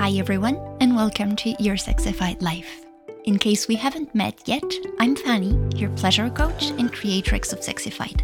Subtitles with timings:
[0.00, 2.86] Hi, everyone, and welcome to Your Sexyfied Life.
[3.24, 4.64] In case we haven't met yet,
[4.98, 8.22] I'm Fanny, your pleasure coach and creatrix of Sexyfied.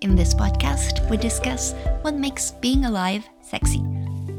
[0.00, 3.84] In this podcast, we discuss what makes being alive sexy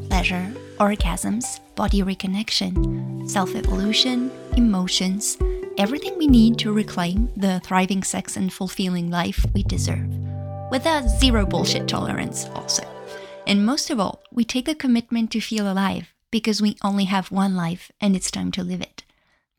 [0.09, 5.37] pleasure, orgasms, body reconnection, self evolution, emotions,
[5.77, 10.09] everything we need to reclaim the thriving sex and fulfilling life we deserve.
[10.69, 12.83] With a zero bullshit tolerance, also.
[13.47, 17.31] And most of all, we take the commitment to feel alive because we only have
[17.31, 19.03] one life and it's time to live it.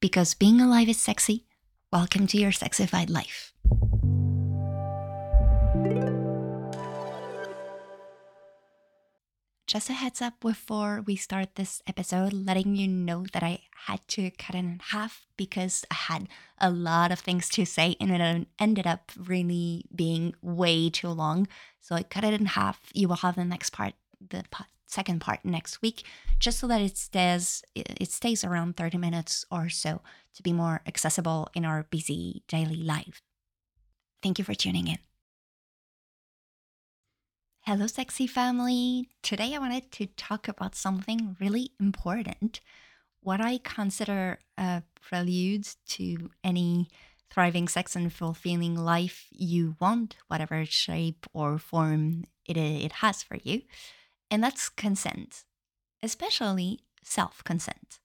[0.01, 1.47] Because being alive is sexy.
[1.93, 3.55] Welcome to your sexyfied life.
[9.67, 14.01] Just a heads up before we start this episode, letting you know that I had
[14.09, 18.11] to cut it in half because I had a lot of things to say and
[18.11, 21.49] it ended up really being way too long.
[21.81, 22.81] So I cut it in half.
[22.95, 24.45] You will have the next part, the
[24.87, 26.05] second part next week,
[26.39, 30.01] just so that it stays it stays around 30 minutes or so
[30.35, 33.23] to be more accessible in our busy daily life.
[34.23, 34.99] Thank you for tuning in.
[37.63, 39.11] Hello, sexy family.
[39.23, 42.61] Today I wanted to talk about something really important.
[43.21, 46.89] What I consider a prelude to any
[47.31, 53.37] thriving sex and fulfilling life you want, whatever shape or form it, it has for
[53.43, 53.63] you
[54.31, 55.45] and that's consent,
[56.03, 58.01] especially self consent.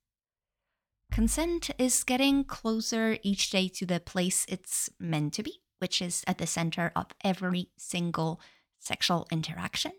[1.12, 6.24] Consent is getting closer each day to the place it's meant to be, which is
[6.26, 8.42] at the center of every single
[8.80, 9.92] sexual interaction.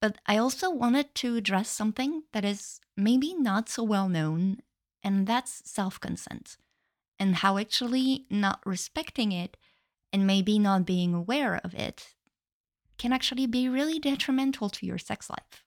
[0.00, 4.58] But I also wanted to address something that is maybe not so well known,
[5.04, 6.56] and that's self consent,
[7.20, 9.56] and how actually not respecting it
[10.12, 12.14] and maybe not being aware of it
[13.02, 15.64] can actually be really detrimental to your sex life.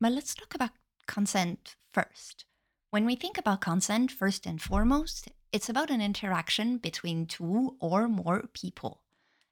[0.00, 0.70] But let's talk about
[1.06, 2.46] consent first.
[2.88, 8.08] When we think about consent, first and foremost, it's about an interaction between two or
[8.08, 9.02] more people.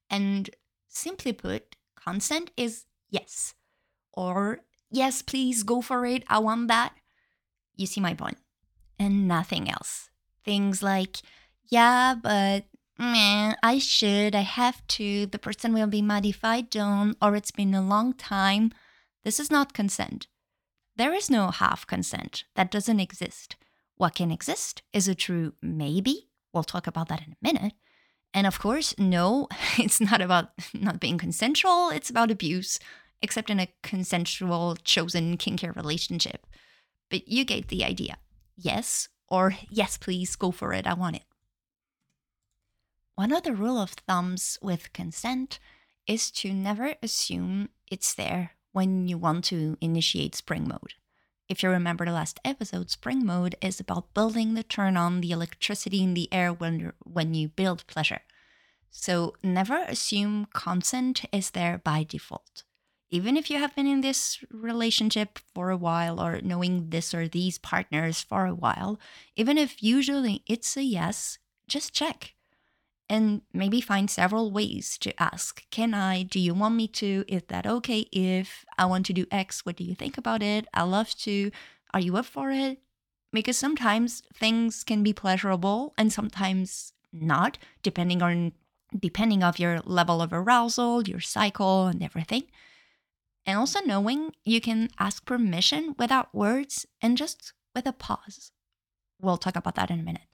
[0.09, 0.49] And
[0.89, 3.53] simply put, consent is yes,
[4.15, 4.61] or
[4.91, 6.95] yes, please go for it, I want that.
[7.77, 8.39] You see my point.
[8.99, 10.09] And nothing else.
[10.47, 11.19] Things like,
[11.67, 12.65] yeah, but
[12.99, 17.37] Meh, I should, I have to, the person will be mad if I don't, or
[17.37, 18.73] it's been a long time.
[19.25, 20.27] This is not consent.
[20.97, 22.45] There is no half consent.
[22.57, 23.55] That doesn't exist.
[23.97, 26.29] What can exist is a true maybe.
[26.53, 27.75] We'll talk about that in a minute.
[28.35, 29.47] And of course, no,
[29.79, 32.81] it's not about not being consensual, it's about abuse,
[33.23, 36.47] except in a consensual, chosen, kinky relationship.
[37.11, 38.19] But you get the idea.
[38.57, 41.23] Yes, or yes, please, go for it, I want it.
[43.19, 45.59] One of the rule of thumbs with consent
[46.07, 50.95] is to never assume it's there when you want to initiate spring mode.
[51.49, 55.33] If you remember the last episode, spring mode is about building the turn on the
[55.33, 58.21] electricity in the air when, when you build pleasure.
[58.93, 62.63] So never assume consent is there by default.
[63.11, 67.27] Even if you have been in this relationship for a while or knowing this or
[67.27, 69.01] these partners for a while,
[69.35, 72.37] even if usually it's a yes, just check
[73.09, 76.23] and maybe find several ways to ask can i?
[76.23, 77.25] Do you want me to?
[77.29, 79.65] Is that okay if i want to do x?
[79.65, 80.67] What do you think about it?
[80.75, 81.51] I love to.
[81.95, 82.79] Are you up for it?
[83.33, 88.53] Because sometimes things can be pleasurable and sometimes not depending on
[88.99, 92.45] depending of your level of arousal your cycle and everything.
[93.47, 98.53] And also knowing you can ask permission without words and just with a pause.
[99.21, 100.28] We'll talk about that in a minute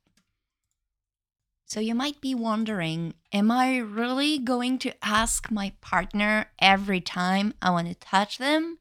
[1.66, 7.54] so you might be wondering Am I really going to ask my partner every time
[7.60, 8.78] I want to touch them?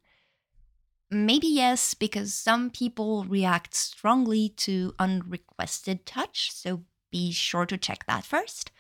[1.10, 8.06] Maybe yes, because some people react strongly to unrequested touch, so be sure to check
[8.08, 8.72] that first.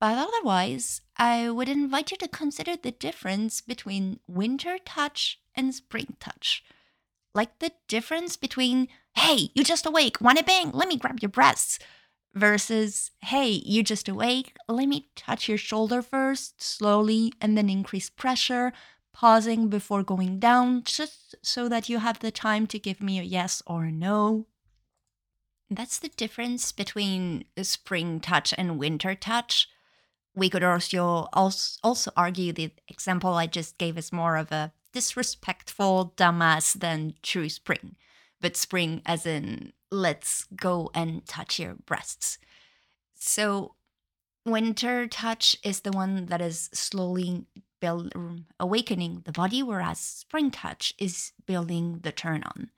[0.00, 6.16] But otherwise, I would invite you to consider the difference between winter touch and spring
[6.18, 6.64] touch.
[7.34, 11.78] Like the difference between, hey, you just awake, wanna bang, let me grab your breasts
[12.34, 18.08] versus, hey, you just awake, let me touch your shoulder first, slowly, and then increase
[18.10, 18.72] pressure,
[19.12, 23.24] pausing before going down, just so that you have the time to give me a
[23.24, 24.46] yes or a no.
[25.68, 29.68] That's the difference between spring touch and winter touch.
[30.34, 36.14] We could also also argue the example I just gave is more of a disrespectful
[36.16, 37.96] dumbass than true spring
[38.40, 42.38] but spring as in let's go and touch your breasts.
[43.14, 43.74] So
[44.44, 47.46] winter touch is the one that is slowly
[47.80, 52.70] build, um, awakening the body, whereas spring touch is building the turn on.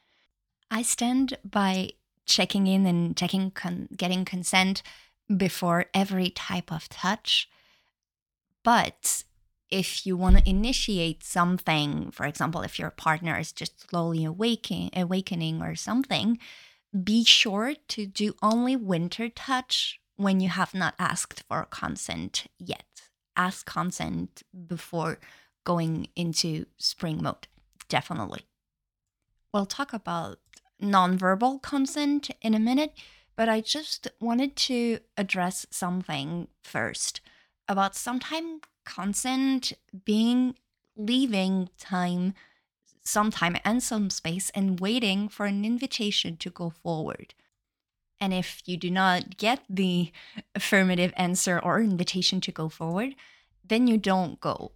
[0.70, 1.90] I stand by
[2.24, 4.82] checking in and checking con- getting consent
[5.36, 7.48] before every type of touch.
[8.62, 9.24] But
[9.72, 14.90] if you want to initiate something, for example, if your partner is just slowly awakening,
[14.94, 16.38] awakening or something,
[17.02, 22.84] be sure to do only winter touch when you have not asked for consent yet.
[23.34, 25.18] Ask consent before
[25.64, 27.48] going into spring mode,
[27.88, 28.46] definitely.
[29.54, 30.38] We'll talk about
[30.82, 32.92] nonverbal consent in a minute,
[33.36, 37.22] but I just wanted to address something first
[37.68, 39.72] about sometimes consent
[40.04, 40.54] being
[40.96, 42.34] leaving time,
[43.02, 47.34] some time and some space, and waiting for an invitation to go forward.
[48.20, 50.12] And if you do not get the
[50.54, 53.16] affirmative answer or invitation to go forward,
[53.64, 54.72] then you don't go.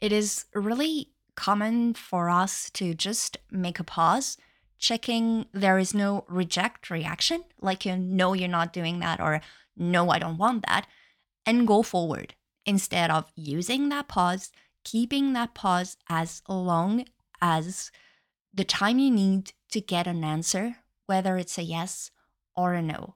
[0.00, 4.36] It is really common for us to just make a pause
[4.78, 9.40] checking there is no reject reaction, like you know you're not doing that or
[9.76, 10.86] no, I don't want that,
[11.46, 12.34] and go forward
[12.68, 14.52] instead of using that pause,
[14.84, 17.04] keeping that pause as long
[17.40, 17.90] as
[18.52, 20.76] the time you need to get an answer,
[21.06, 22.10] whether it's a yes
[22.54, 23.14] or a no.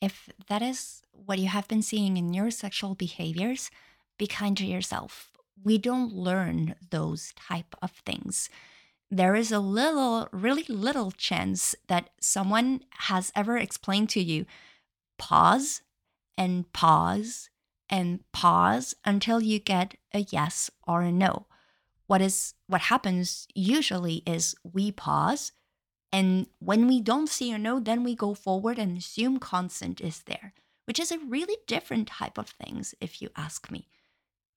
[0.00, 3.70] If that is what you have been seeing in your sexual behaviors,
[4.18, 5.30] be kind to yourself.
[5.64, 8.48] We don't learn those type of things
[9.10, 14.44] there is a little, really little chance that someone has ever explained to you
[15.18, 15.82] pause
[16.36, 17.50] and pause
[17.90, 21.46] and pause until you get a yes or a no.
[22.06, 25.52] What is what happens usually is we pause
[26.10, 30.22] and when we don't see a no then we go forward and assume consent is
[30.22, 30.54] there,
[30.86, 33.88] which is a really different type of things if you ask me.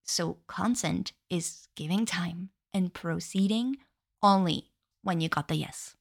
[0.02, 3.76] So consent is giving time and proceeding
[4.22, 4.70] only
[5.02, 5.96] when you got the yes.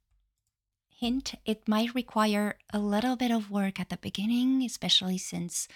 [0.89, 5.68] Hint, it might require a little bit of work at the beginning, especially since,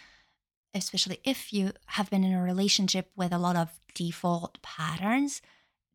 [0.75, 5.41] especially if you have been in a relationship with a lot of default patterns,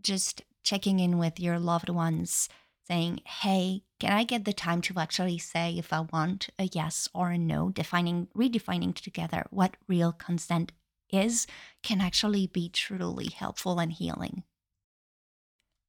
[0.01, 2.49] just checking in with your loved ones,
[2.89, 7.09] saying, hey, can I get the time to actually say if I want a yes
[7.15, 10.73] or a no, defining, redefining together what real consent
[11.13, 11.47] is,
[11.83, 14.45] can actually be truly helpful and healing.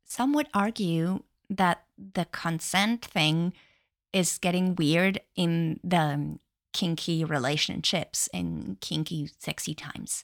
[0.04, 3.54] Some would argue that the consent thing
[4.12, 6.38] is getting weird in the
[6.74, 10.24] kinky relationships in kinky sexy times.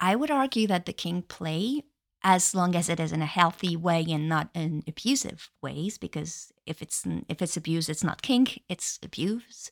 [0.00, 1.84] I would argue that the kink play
[2.22, 6.52] as long as it is in a healthy way and not in abusive ways because
[6.66, 9.70] if it's if it's abuse it's not kink it's abuse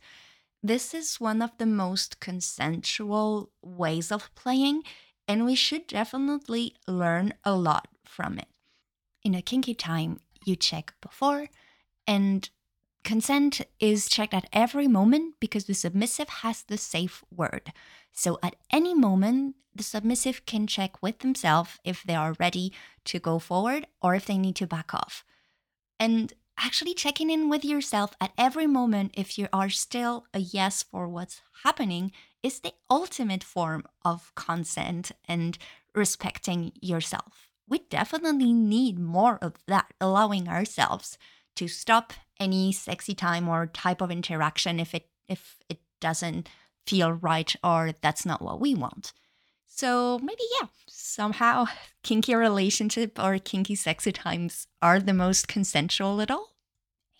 [0.63, 4.83] this is one of the most consensual ways of playing
[5.27, 8.49] and we should definitely learn a lot from it
[9.23, 11.49] in a kinky time, you check before,
[12.07, 12.49] and
[13.05, 17.73] consent is checked at every moment because the submissive has the safe word.
[18.12, 22.73] So at any moment, the submissive can check with themselves if they are ready
[23.05, 25.25] to go forward or if they need to back off.
[26.00, 30.83] And actually checking in with yourself at every moment if you are still a yes
[30.83, 32.11] for what's happening
[32.43, 35.56] is the ultimate form of consent and
[35.95, 41.19] respecting yourself we definitely need more of that, allowing ourselves
[41.56, 46.49] to stop any sexy time or type of interaction if it if it doesn't
[46.87, 49.12] feel right or that's not what we want.
[49.66, 51.66] So maybe yeah, somehow
[52.02, 56.54] kinky relationship or kinky sexy times are the most consensual at all.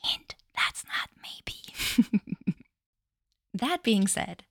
[0.05, 2.25] And that's not maybe.
[3.55, 4.45] that being said,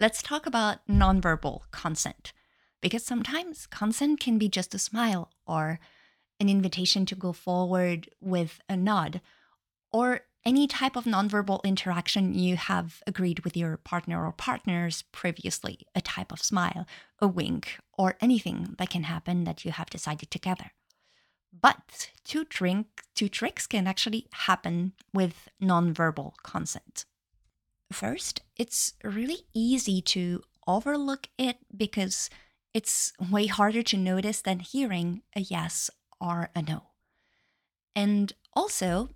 [0.00, 2.32] let's talk about nonverbal consent
[2.80, 5.78] because sometimes consent can be just a smile or
[6.40, 9.20] an invitation to go forward with a nod
[9.94, 15.86] or any type of nonverbal interaction you have agreed with your partner or partners previously,
[15.94, 16.84] a type of smile,
[17.20, 20.72] a wink, or anything that can happen that you have decided together.
[21.52, 27.04] But two, drink, two tricks can actually happen with nonverbal consent.
[27.92, 32.28] First, it's really easy to overlook it because
[32.74, 35.88] it's way harder to notice than hearing a yes
[36.20, 36.82] or a no.
[37.94, 39.10] And also,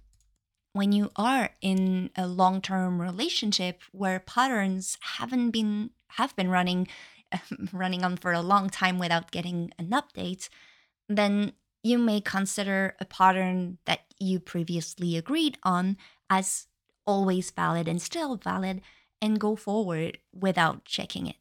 [0.79, 6.87] when you are in a long-term relationship where patterns haven't been have been running
[7.73, 10.49] running on for a long time without getting an update,
[11.09, 15.97] then you may consider a pattern that you previously agreed on
[16.31, 16.69] as
[17.05, 18.81] always valid and still valid
[19.21, 21.37] and go forward without checking it.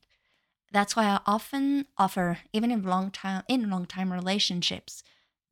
[0.72, 5.04] That's why I often offer, even in long time in long time relationships,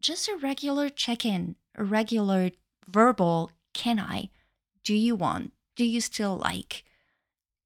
[0.01, 2.50] just a regular check-in, a regular
[2.88, 4.29] verbal can I
[4.86, 5.51] do you want?
[5.75, 6.84] Do you still like?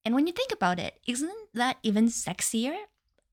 [0.04, 2.76] And when you think about it, isn't that even sexier?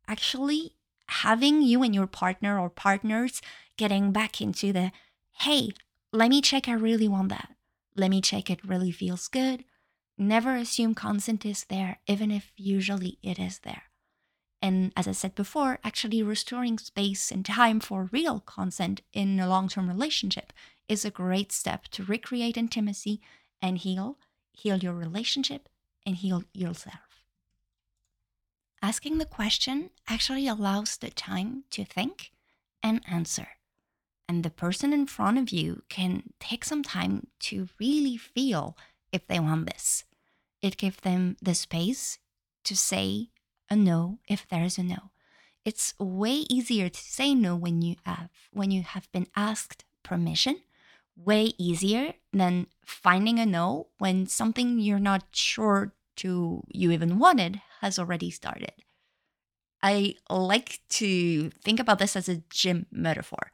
[0.09, 0.75] Actually,
[1.09, 3.41] having you and your partner or partners
[3.77, 4.93] getting back into the
[5.39, 5.71] hey,
[6.13, 7.55] let me check I really want that.
[7.95, 9.65] Let me check it really feels good.
[10.19, 13.85] Never assume consent is there, even if usually it is there.
[14.61, 19.49] And as I said before, actually restoring space and time for real consent in a
[19.49, 20.53] long term relationship
[20.89, 23.21] is a great step to recreate intimacy
[23.61, 24.19] and heal,
[24.53, 25.69] heal your relationship,
[26.05, 27.25] and heal yourself.
[28.83, 32.31] Asking the question actually allows the time to think
[32.83, 33.49] and answer.
[34.29, 38.77] And the person in front of you can take some time to really feel
[39.13, 40.05] if they want this.
[40.63, 42.19] It gives them the space
[42.65, 43.31] to say
[43.71, 45.11] a no if there is a no.
[45.65, 50.61] It's way easier to say no when you have when you have been asked permission.
[51.17, 57.61] Way easier than finding a no when something you're not sure to you even wanted
[57.81, 58.73] has already started.
[59.83, 63.51] I like to think about this as a gym metaphor.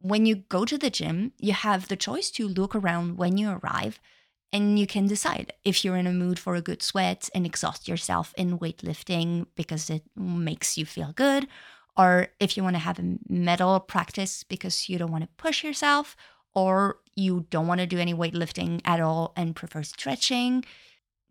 [0.00, 3.50] When you go to the gym, you have the choice to look around when you
[3.50, 4.00] arrive
[4.52, 7.86] and you can decide if you're in a mood for a good sweat and exhaust
[7.86, 11.46] yourself in weightlifting because it makes you feel good,
[11.96, 15.62] or if you want to have a metal practice because you don't want to push
[15.62, 16.16] yourself,
[16.54, 20.64] or you don't want to do any weightlifting at all and prefer stretching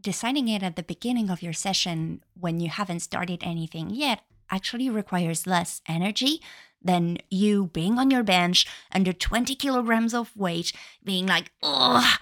[0.02, 4.90] deciding it at the beginning of your session when you haven't started anything yet actually
[4.90, 6.42] requires less energy
[6.82, 10.72] than you being on your bench under 20 kilograms of weight,
[11.04, 12.16] being like, oh,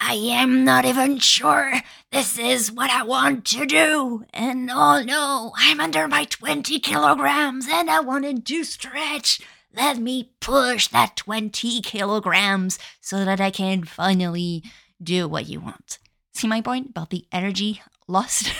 [0.00, 1.72] I am not even sure
[2.12, 4.24] this is what I want to do.
[4.32, 9.40] And oh no, I'm under my 20 kilograms and I wanted to stretch.
[9.76, 14.64] Let me push that 20 kilograms so that I can finally
[15.02, 15.98] do what you want.
[16.34, 18.52] See my point about the energy lost?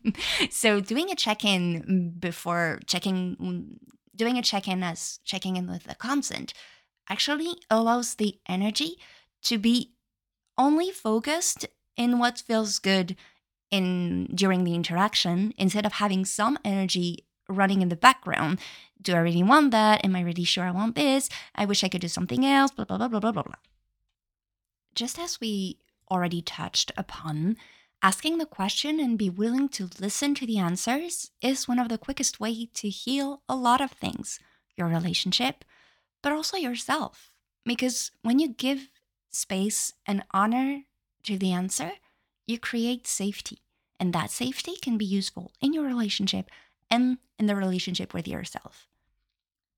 [0.50, 3.78] so, doing a check in before checking,
[4.14, 6.52] doing a check in as checking in with the consent
[7.08, 8.96] actually allows the energy
[9.42, 9.92] to be
[10.58, 13.16] only focused in what feels good
[13.70, 18.60] in during the interaction instead of having some energy running in the background.
[19.00, 20.04] Do I really want that?
[20.04, 21.28] Am I really sure I want this?
[21.54, 23.54] I wish I could do something else, blah blah blah blah blah blah blah.
[24.94, 25.78] Just as we
[26.10, 27.56] already touched upon,
[28.02, 31.98] asking the question and be willing to listen to the answers is one of the
[31.98, 34.40] quickest way to heal a lot of things,
[34.76, 35.64] your relationship,
[36.22, 37.30] but also yourself.
[37.64, 38.88] Because when you give
[39.30, 40.82] space and honor
[41.24, 41.92] to the answer,
[42.46, 43.58] you create safety.
[44.00, 46.50] And that safety can be useful in your relationship
[46.90, 48.87] and in the relationship with yourself.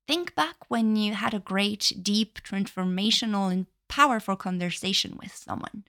[0.07, 5.83] Think back when you had a great, deep, transformational, and powerful conversation with someone.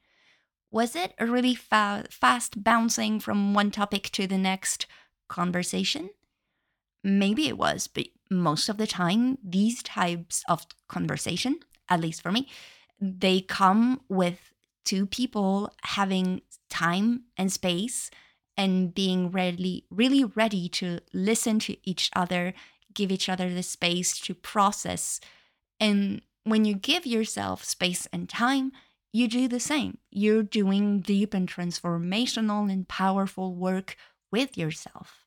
[0.71, 4.87] Was it a really fa- fast bouncing from one topic to the next
[5.29, 6.11] conversation?
[7.05, 12.33] Maybe it was, but most of the time, these types of conversation, at least for
[12.33, 12.49] me,
[13.01, 14.53] they come with
[14.85, 18.11] two people having time and space
[18.57, 22.55] and being really, really ready to listen to each other,
[22.95, 25.21] give each other the space to process.
[25.81, 28.73] And when you give yourself space and time,
[29.13, 29.99] you do the same.
[30.11, 33.97] You're doing deep and transformational and powerful work
[34.31, 35.27] with yourself.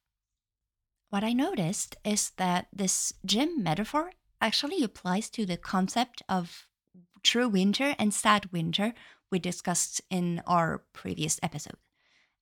[1.09, 6.67] What I noticed is that this gym metaphor actually applies to the concept of
[7.23, 8.93] true winter and sad winter
[9.31, 11.77] we discussed in our previous episode.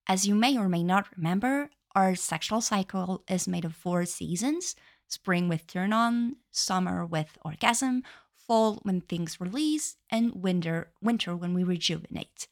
[0.06, 4.74] As you may or may not remember, our sexual cycle is made of four seasons
[5.08, 8.02] spring with turn on, summer with orgasm,
[8.36, 12.48] fall when things release, and winter winter when we rejuvenate.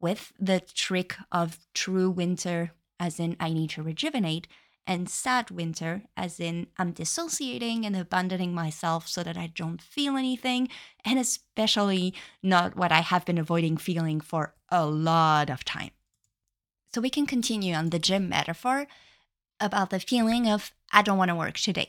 [0.00, 4.46] With the trick of true winter, as in I need to rejuvenate,
[4.86, 10.16] and sad winter, as in I'm dissociating and abandoning myself so that I don't feel
[10.16, 10.68] anything,
[11.04, 15.90] and especially not what I have been avoiding feeling for a lot of time.
[16.94, 18.86] So we can continue on the gym metaphor
[19.60, 21.88] about the feeling of I don't want to work today.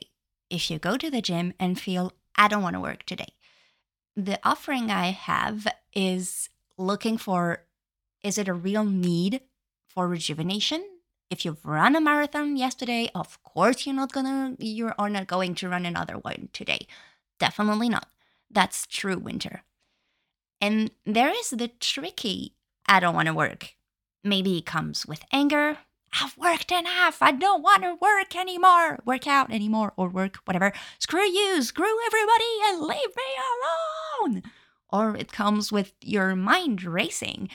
[0.49, 3.33] If you go to the gym and feel I don't want to work today,
[4.15, 7.63] the offering I have is looking for
[8.23, 9.41] is it a real need
[9.87, 10.83] for rejuvenation?
[11.29, 15.55] If you've run a marathon yesterday, of course you're not gonna you are not going
[15.55, 16.87] to run another one today.
[17.39, 18.07] Definitely not.
[18.49, 19.63] That's true winter.
[20.59, 22.53] And there is the tricky
[22.87, 23.75] I don't want to work.
[24.23, 25.77] Maybe it comes with anger,
[26.13, 27.21] I've worked enough.
[27.21, 30.73] I don't want to work anymore, work out anymore, or work whatever.
[30.99, 33.23] Screw you, screw everybody, and leave me
[34.23, 34.43] alone.
[34.89, 37.49] Or it comes with your mind racing.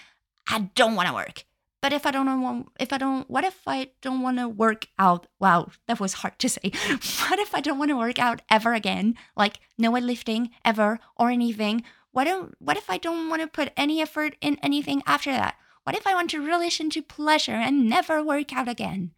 [0.48, 1.44] I don't want to work.
[1.80, 4.86] But if I don't want, if I don't, what if I don't want to work
[4.98, 5.26] out?
[5.40, 6.70] Wow, that was hard to say.
[7.28, 9.16] what if I don't want to work out ever again?
[9.36, 11.82] Like no lifting ever or anything?
[12.12, 12.28] What
[12.60, 15.56] what if I don't want to put any effort in anything after that?
[15.84, 19.12] What if I want to relation to pleasure and never work out again?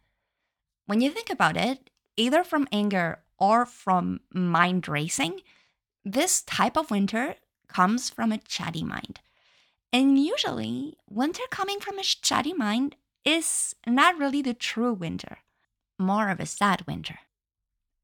[0.87, 5.41] When you think about it, either from anger or from mind racing,
[6.03, 7.35] this type of winter
[7.67, 9.19] comes from a chatty mind.
[9.93, 15.39] And usually, winter coming from a chatty mind is not really the true winter,
[15.99, 17.19] more of a sad winter.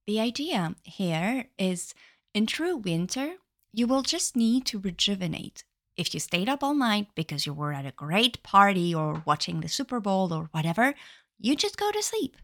[0.06, 1.94] The idea here is
[2.34, 3.36] in true winter,
[3.74, 5.64] you will just need to rejuvenate.
[6.02, 9.62] If you stayed up all night because you were at a great party or watching
[9.62, 10.96] the Super Bowl or whatever,
[11.38, 12.38] you just go to sleep.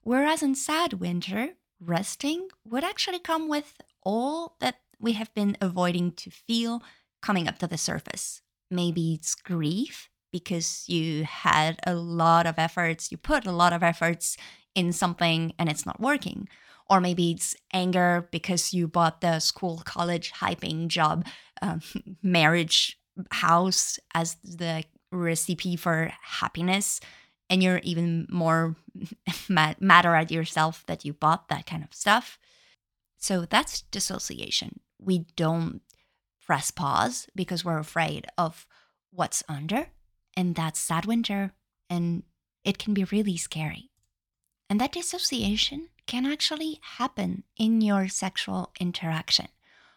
[0.00, 6.12] Whereas in sad winter, resting would actually come with all that we have been avoiding
[6.12, 6.82] to feel
[7.20, 8.40] coming up to the surface.
[8.70, 13.82] Maybe it's grief because you had a lot of efforts, you put a lot of
[13.82, 14.38] efforts
[14.74, 16.48] in something and it's not working.
[16.88, 21.26] Or maybe it's anger because you bought the school, college, hyping job,
[21.60, 21.82] um,
[22.22, 22.98] marriage,
[23.30, 27.00] house as the recipe for happiness
[27.52, 28.76] and you're even more
[29.48, 32.38] mad, madder at yourself that you bought that kind of stuff.
[33.18, 34.80] So that's dissociation.
[34.98, 35.82] We don't
[36.44, 38.66] press pause because we're afraid of
[39.10, 39.88] what's under,
[40.34, 41.52] and that's sad winter,
[41.90, 42.22] and
[42.64, 43.90] it can be really scary.
[44.70, 49.48] And that dissociation can actually happen in your sexual interaction.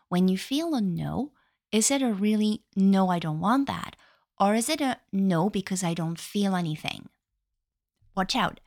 [0.09, 1.31] When you feel a no,
[1.75, 3.95] is it a really no, I don't want that?
[4.39, 7.09] Or is it a no because I don't feel anything?
[8.15, 8.59] watch out.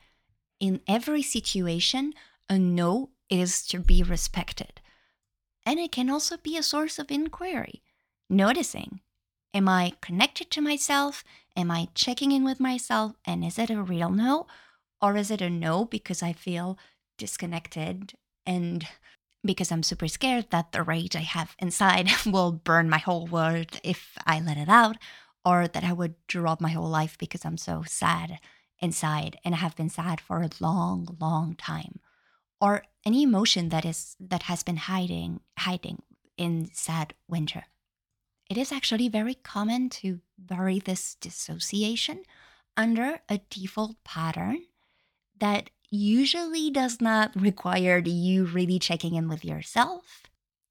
[0.59, 2.13] In every situation,
[2.47, 4.81] a no is to be respected.
[5.65, 7.81] And it can also be a source of inquiry.
[8.29, 9.01] Noticing,
[9.53, 11.23] am I connected to myself?
[11.55, 13.13] Am I checking in with myself?
[13.25, 14.47] And is it a real no?
[15.01, 16.77] Or is it a no because I feel
[17.17, 18.13] disconnected
[18.45, 18.87] and
[19.43, 23.79] because I'm super scared that the rage I have inside will burn my whole world
[23.83, 24.97] if I let it out,
[25.45, 28.39] or that I would drop my whole life because I'm so sad
[28.79, 31.99] inside and I have been sad for a long, long time,
[32.59, 36.01] or any emotion that is that has been hiding hiding
[36.37, 37.65] in sad winter.
[38.49, 42.23] It is actually very common to bury this dissociation
[42.75, 44.63] under a default pattern
[45.39, 50.23] that usually does not require you really checking in with yourself,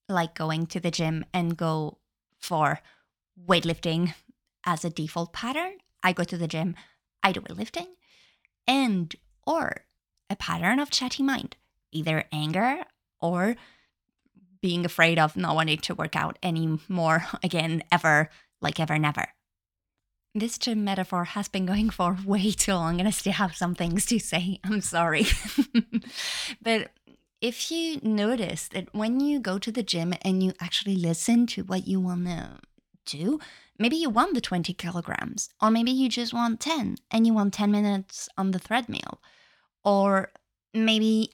[0.09, 1.99] like going to the gym and go
[2.39, 2.81] for
[3.47, 4.15] weightlifting
[4.65, 5.79] as a default pattern.
[6.03, 6.77] I go to the gym,
[7.23, 7.89] I do weightlifting,
[8.67, 9.15] and
[9.47, 9.85] or
[10.31, 11.57] a pattern of chatty mind,
[11.91, 12.85] either anger
[13.21, 13.57] or
[14.61, 19.29] being afraid of not wanting to work out anymore again, ever, like ever, never.
[20.35, 23.75] This gym metaphor has been going for way too long, and I still have some
[23.75, 24.61] things to say.
[24.65, 25.27] I'm sorry.
[26.63, 26.91] but
[27.41, 31.63] if you notice that when you go to the gym and you actually listen to
[31.63, 32.59] what you want to
[33.07, 33.39] do,
[33.79, 37.55] Maybe you want the 20 kilograms, or maybe you just want 10 and you want
[37.55, 39.21] 10 minutes on the treadmill.
[39.85, 40.33] Or
[40.75, 41.33] maybe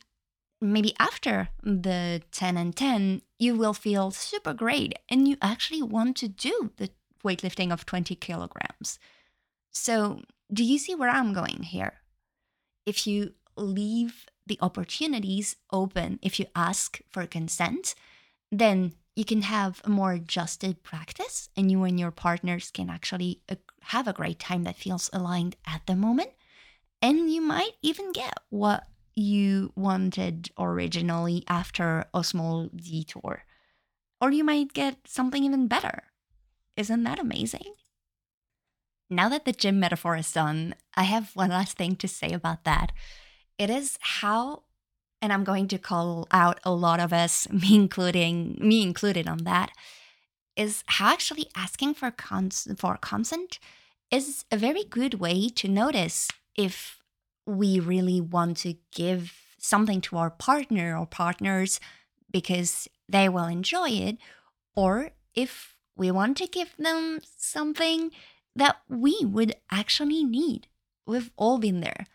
[0.61, 6.17] maybe after the 10 and 10, you will feel super great and you actually want
[6.19, 6.91] to do the
[7.25, 8.99] weightlifting of 20 kilograms.
[9.71, 11.95] So, do you see where I'm going here?
[12.87, 17.95] If you leave the opportunities open, if you ask for consent,
[18.53, 23.41] then you can have a more adjusted practice and you and your partners can actually
[23.83, 26.31] have a great time that feels aligned at the moment.
[27.01, 33.45] And you might even get what you wanted originally after a small detour.
[34.21, 36.03] Or you might get something even better.
[36.77, 37.75] Isn't that amazing?
[39.11, 42.65] Now that the gym metaphor is done, I have one last thing to say about
[42.65, 42.93] that.
[43.59, 44.65] It is how
[45.25, 49.39] and I'm going to call out a lot of us, me including me included on
[49.45, 49.71] that,
[50.55, 53.59] is how actually asking for cons- for consent
[54.11, 56.99] is a very good way to notice if
[57.47, 61.81] we really want to give something to our partner or partners
[62.31, 64.19] because they will enjoy it,
[64.77, 68.11] or if we want to give them something
[68.57, 70.69] that we would actually need.
[71.07, 72.07] We've all been there.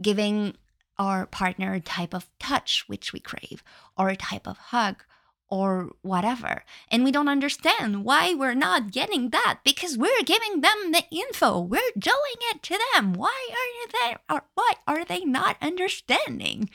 [0.00, 0.56] Giving
[0.98, 3.62] our partner a type of touch which we crave,
[3.96, 5.04] or a type of hug,
[5.48, 6.64] or whatever.
[6.90, 11.60] And we don't understand why we're not getting that because we're giving them the info.
[11.60, 13.12] We're doing it to them.
[13.12, 16.70] Why are they or why are they not understanding?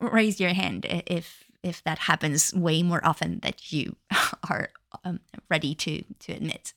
[0.00, 3.96] Raise your hand if if that happens way more often that you
[4.48, 4.70] are
[5.04, 6.72] um, ready to to admit.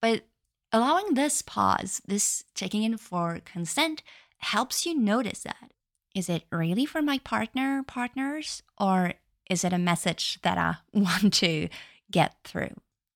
[0.00, 0.22] But
[0.70, 4.02] Allowing this pause, this checking in for consent,
[4.38, 5.72] helps you notice that.
[6.14, 9.14] Is it really for my partner, partners, or
[9.48, 11.68] is it a message that I want to
[12.10, 12.74] get through?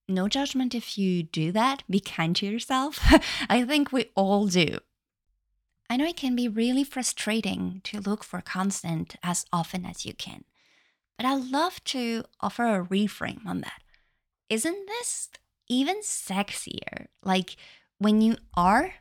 [0.08, 1.82] No judgment if you do that.
[1.90, 3.00] Be kind to yourself.
[3.50, 4.78] I think we all do.
[5.90, 10.14] I know it can be really frustrating to look for consent as often as you
[10.14, 10.44] can,
[11.22, 13.80] but I love to offer a reframe on that.
[14.48, 15.30] Isn't this
[15.68, 17.06] even sexier?
[17.22, 17.54] Like
[17.98, 18.94] when you are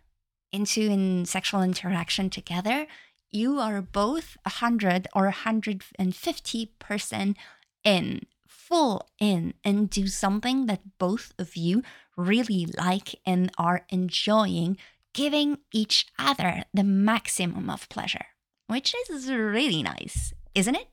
[0.52, 2.86] into in sexual interaction together,
[3.32, 7.36] you are both 100 or 150%
[7.84, 11.82] in, full in, and do something that both of you
[12.16, 14.78] really like and are enjoying,
[15.16, 18.28] giving each other the maximum of pleasure,
[18.68, 20.91] which is really nice, isn't it?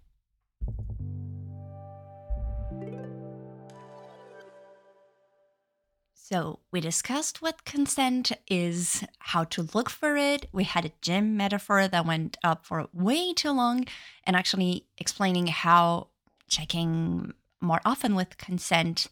[6.30, 10.44] So, we discussed what consent is, how to look for it.
[10.52, 13.86] We had a gym metaphor that went up for way too long,
[14.24, 16.08] and actually explaining how
[16.46, 19.06] checking more often with consent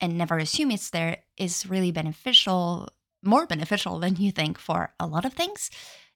[0.00, 2.88] and never assume it's there is really beneficial,
[3.20, 5.72] more beneficial than you think for a lot of things.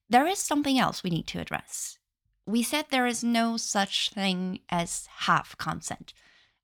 [0.09, 1.99] There is something else we need to address.
[2.47, 6.15] We said there is no such thing as half consent.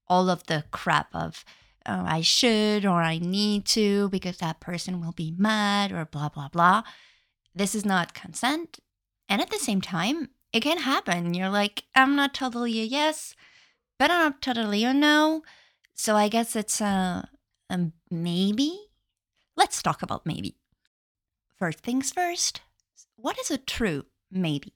[0.07, 1.45] All of the crap of
[1.91, 6.29] oh, I should or I need to because that person will be mad or blah,
[6.29, 6.83] blah, blah.
[7.55, 8.79] This is not consent.
[9.29, 11.35] And at the same time, it can happen.
[11.35, 13.35] You're like, I'm not totally a yes,
[13.99, 15.43] but I'm not totally a no.
[15.95, 17.29] So I guess it's a,
[17.69, 18.79] a maybe.
[19.57, 20.57] Let's talk about maybe.
[21.59, 22.63] First things first,
[23.17, 24.75] what is a true maybe?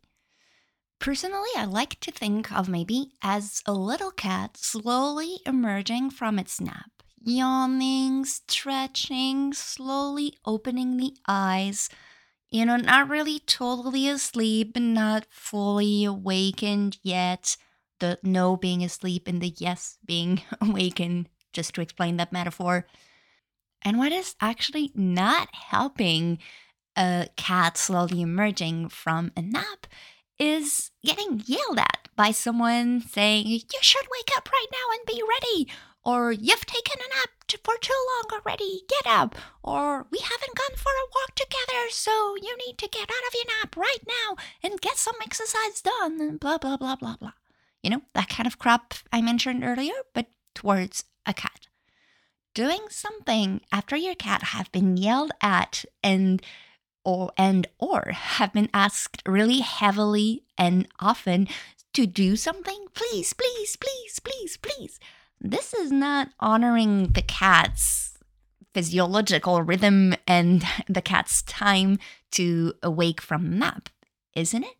[0.98, 6.60] Personally, I like to think of maybe as a little cat slowly emerging from its
[6.60, 6.93] nap
[7.24, 11.88] yawning, stretching, slowly opening the eyes.
[12.50, 17.56] You know, not really totally asleep, but not fully awakened yet.
[18.00, 22.86] The no being asleep and the yes being awakened, just to explain that metaphor.
[23.82, 26.38] And what is actually not helping
[26.96, 29.86] a cat slowly emerging from a nap
[30.38, 35.22] is getting yelled at by someone saying, You should wake up right now and be
[35.28, 35.68] ready,
[36.04, 37.30] or you've taken a nap
[37.62, 42.34] for too long already, get up, or we haven't gone for a walk together, so
[42.36, 46.20] you need to get out of your nap right now and get some exercise done,
[46.20, 47.32] and blah, blah, blah, blah, blah.
[47.82, 51.68] You know, that kind of crap I mentioned earlier, but towards a cat.
[52.54, 56.40] Doing something after your cat have been yelled at and
[57.04, 61.48] or and or have been asked really heavily and often
[61.92, 64.98] to do something, please, please, please, please, please
[65.44, 68.16] this is not honoring the cat's
[68.72, 71.98] physiological rhythm and the cat's time
[72.32, 73.90] to awake from nap,
[74.34, 74.76] isn't it?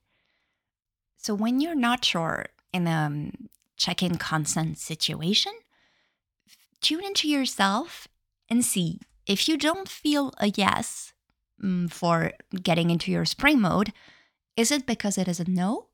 [1.19, 3.33] So when you're not sure in a um,
[3.77, 5.53] check-in consent situation,
[6.81, 8.09] tune into yourself
[8.49, 11.13] and see if you don't feel a yes
[11.63, 13.93] um, for getting into your spring mode,
[14.57, 15.87] is it because it is a no?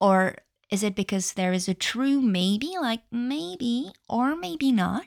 [0.00, 0.36] Or
[0.72, 5.04] is it because there is a true maybe, like maybe or maybe not?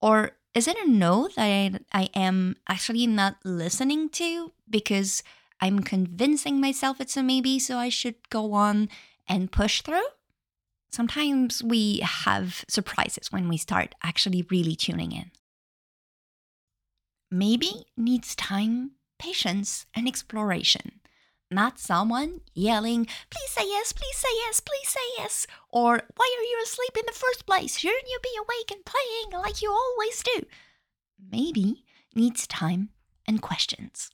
[0.00, 5.22] Or is it a no that I, I am actually not listening to because
[5.60, 8.88] I'm convincing myself it's a maybe, so I should go on
[9.28, 10.08] and push through?
[10.90, 15.30] Sometimes we have surprises when we start actually really tuning in.
[17.30, 21.00] Maybe needs time, patience, and exploration
[21.50, 26.44] not someone yelling, please say yes, please say yes, please say yes, or why are
[26.44, 27.78] you asleep in the first place?
[27.78, 30.46] Shouldn't you be awake and playing like you always do?
[31.30, 31.84] Maybe
[32.14, 32.90] needs time
[33.26, 34.10] and questions.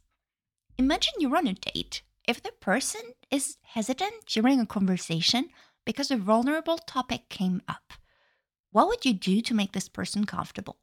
[0.79, 2.03] Imagine you're on a date.
[2.27, 5.51] If the person is hesitant during a conversation
[5.85, 7.93] because a vulnerable topic came up,
[8.71, 10.79] what would you do to make this person comfortable?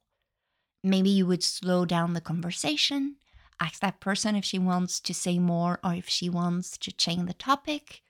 [0.84, 3.18] Maybe you would slow down the conversation,
[3.62, 7.28] ask that person if she wants to say more or if she wants to change
[7.28, 8.02] the topic.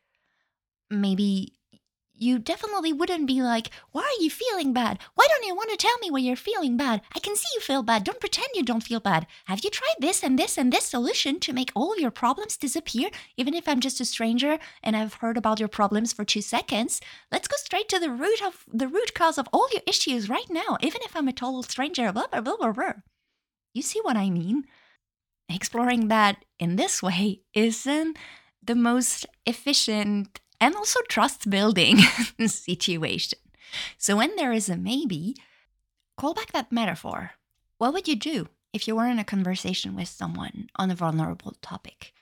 [0.90, 1.54] Maybe
[2.22, 5.00] you definitely wouldn't be like, Why are you feeling bad?
[5.16, 7.02] Why don't you want to tell me why you're feeling bad?
[7.16, 8.04] I can see you feel bad.
[8.04, 9.26] Don't pretend you don't feel bad.
[9.46, 13.10] Have you tried this and this and this solution to make all your problems disappear?
[13.38, 17.02] Even if I'm just a stranger and I've heard about your problems for two seconds,
[17.32, 20.50] let's go straight to the root of the root cause of all your issues right
[20.50, 22.12] now, even if I'm a total stranger.
[22.12, 22.94] Blah, blah, blah, blah, blah.
[23.74, 24.66] You see what I mean?
[25.56, 28.18] Exploring that in this way isn't
[28.64, 31.98] the most efficient and also trust building
[32.48, 33.40] situation.
[33.98, 35.36] So when there is a maybe,
[36.18, 37.32] call back that metaphor.
[37.78, 38.48] What would you do?
[38.74, 42.14] if you were in a conversation with someone on a vulnerable topic.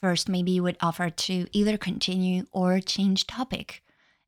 [0.00, 3.82] First, maybe you would offer to either continue or change topic.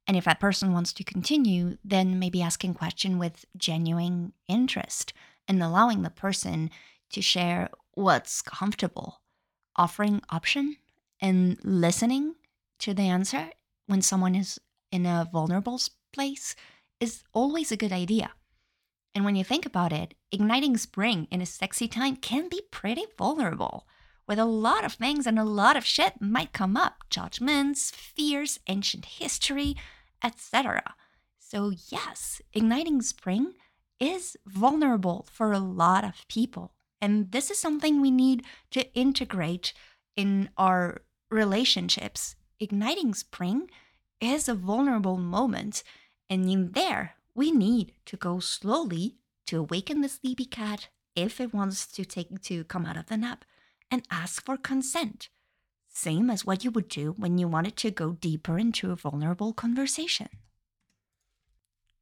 [0.07, 5.13] And if that person wants to continue, then maybe asking question with genuine interest
[5.49, 6.71] and allowing the person
[7.15, 9.21] to share what's comfortable,
[9.77, 10.77] offering option
[11.21, 12.35] and listening
[12.81, 13.51] to the answer
[13.87, 15.81] when someone is in a vulnerable
[16.13, 16.55] place
[17.01, 18.31] is always a good idea.
[19.15, 23.05] And when you think about it, igniting spring in a sexy time can be pretty
[23.17, 23.87] vulnerable,
[24.27, 28.59] with a lot of things and a lot of shit might come up judgments, fears,
[28.67, 29.77] ancient history,
[30.23, 30.95] etc.
[31.39, 33.55] So, yes, igniting spring
[34.01, 36.74] is vulnerable for a lot of people.
[37.05, 39.75] And this is something we need to integrate
[40.17, 42.35] in our relationships.
[42.59, 43.69] Igniting spring
[44.23, 45.83] is a vulnerable moment.
[46.31, 49.17] And in there, we need to go slowly
[49.49, 53.19] to awaken the sleepy cat if it wants to take to come out of the
[53.19, 53.45] nap
[53.91, 55.29] and ask for consent.
[55.91, 59.53] Same as what you would do when you wanted to go deeper into a vulnerable
[59.53, 60.31] conversation.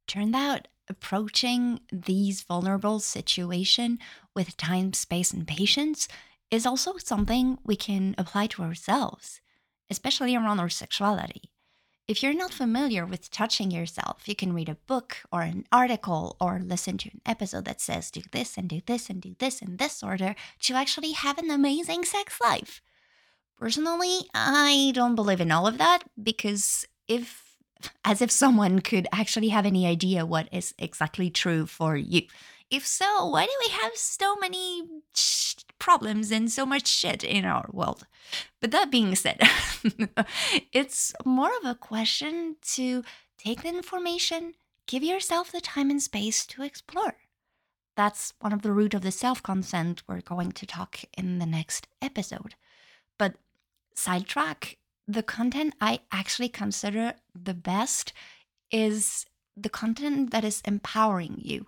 [0.07, 3.99] Turned out approaching these vulnerable situation
[4.35, 6.07] with time, space, and patience
[6.51, 9.41] is also something we can apply to ourselves,
[9.89, 11.49] especially around our sexuality.
[12.05, 16.35] If you're not familiar with touching yourself, you can read a book or an article
[16.39, 19.61] or listen to an episode that says do this and do this and do this
[19.61, 22.81] in this order to actually have an amazing sex life.
[23.57, 27.52] Personally, I don't believe in all of that because if,
[28.03, 32.23] as if someone could actually have any idea what is exactly true for you.
[32.69, 34.83] If so, why do we have so many
[35.77, 38.07] problems and so much shit in our world?
[38.59, 39.41] But that being said,
[40.71, 43.03] it's more of a question to
[43.37, 44.53] take the information,
[44.87, 47.15] give yourself the time and space to explore.
[47.95, 51.45] That's one of the root of the self consent we're going to talk in the
[51.45, 52.55] next episode.
[53.19, 53.35] But
[53.93, 58.13] sidetrack, the content I actually consider the best
[58.71, 61.67] is the content that is empowering you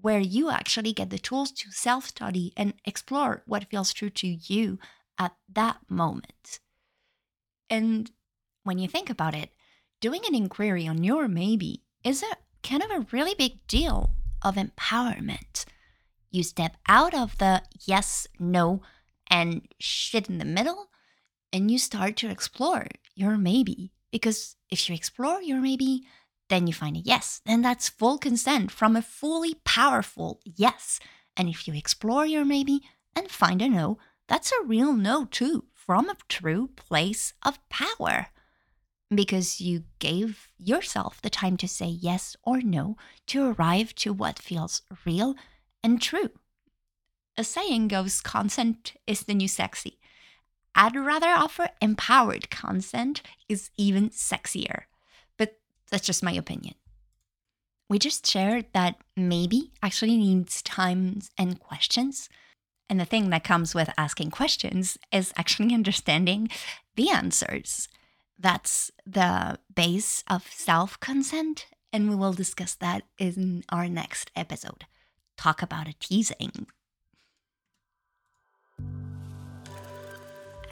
[0.00, 4.26] where you actually get the tools to self study and explore what feels true to
[4.26, 4.78] you
[5.18, 6.60] at that moment.
[7.70, 8.10] And
[8.62, 9.50] when you think about it,
[10.00, 14.56] doing an inquiry on your maybe is a kind of a really big deal of
[14.56, 15.64] empowerment.
[16.30, 18.82] You step out of the yes, no,
[19.28, 20.90] and shit in the middle,
[21.52, 23.92] and you start to explore your maybe.
[24.10, 26.02] Because if you explore your maybe,
[26.48, 27.40] then you find a yes.
[27.44, 31.00] Then that's full consent from a fully powerful yes.
[31.36, 32.80] And if you explore your maybe
[33.14, 38.28] and find a no, that's a real no too, from a true place of power.
[39.14, 42.96] Because you gave yourself the time to say yes or no
[43.28, 45.34] to arrive to what feels real
[45.82, 46.30] and true.
[47.36, 49.98] A saying goes consent is the new sexy.
[50.76, 54.82] I'd rather offer empowered consent is even sexier.
[55.38, 55.58] But
[55.90, 56.74] that's just my opinion.
[57.88, 62.28] We just shared that maybe actually needs times and questions.
[62.90, 66.50] And the thing that comes with asking questions is actually understanding
[66.94, 67.88] the answers.
[68.38, 71.66] That's the base of self consent.
[71.90, 74.84] And we will discuss that in our next episode.
[75.38, 76.66] Talk about a teasing.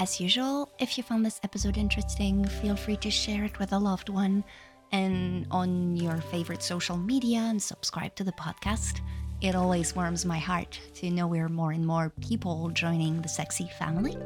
[0.00, 3.78] As usual, if you found this episode interesting, feel free to share it with a
[3.78, 4.42] loved one
[4.90, 9.00] and on your favorite social media and subscribe to the podcast.
[9.40, 13.70] It always warms my heart to know we're more and more people joining the sexy
[13.78, 14.16] family.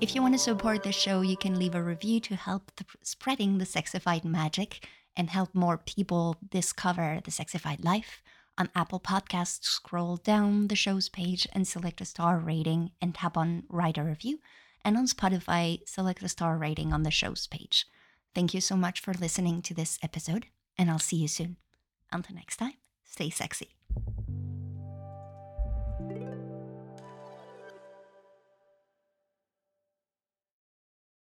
[0.00, 2.70] If you want to support the show, you can leave a review to help
[3.02, 8.22] spreading the sexyfied magic and help more people discover the sexyfied life.
[8.56, 13.36] On Apple Podcasts, scroll down the show's page and select a star rating and tap
[13.36, 14.38] on write a review.
[14.84, 17.86] And on Spotify, select a star rating on the show's page.
[18.34, 21.56] Thank you so much for listening to this episode, and I'll see you soon.
[22.12, 23.74] Until next time, stay sexy.